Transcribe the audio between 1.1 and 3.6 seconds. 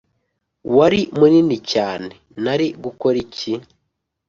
munini cyane! nari gukora iki?